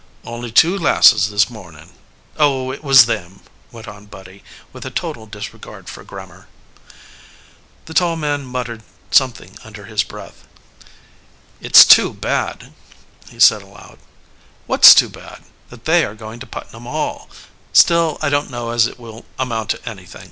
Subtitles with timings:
[0.23, 1.91] "Only two glasses, this morning.
[2.35, 4.43] Oh, it was them," went on Buddy,
[4.73, 6.47] with a total disregard for grammar.
[7.85, 10.47] The tall man muttered something under his breath.
[11.59, 12.73] "It's too bad,"
[13.29, 13.99] he said aloud.
[14.65, 17.29] "What's too bad?" "That they are going to Putnam Hall.
[17.71, 20.19] Still, I don't know as it will amount to anything.